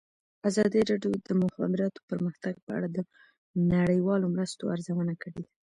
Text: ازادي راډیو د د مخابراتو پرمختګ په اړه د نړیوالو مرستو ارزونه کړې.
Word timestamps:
ازادي 0.49 0.79
راډیو 0.89 1.11
د 1.15 1.19
د 1.27 1.31
مخابراتو 1.43 1.99
پرمختګ 2.09 2.53
په 2.65 2.71
اړه 2.77 2.87
د 2.91 2.97
نړیوالو 3.73 4.25
مرستو 4.35 4.63
ارزونه 4.75 5.13
کړې. 5.21 5.43